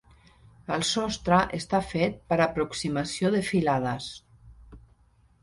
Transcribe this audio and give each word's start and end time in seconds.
El 0.77 0.85
sostre 0.91 1.41
està 1.57 1.81
fet 1.89 2.17
per 2.33 2.39
aproximació 2.47 3.33
de 3.37 3.43
filades. 3.53 4.09